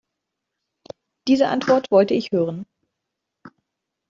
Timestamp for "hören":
2.31-2.65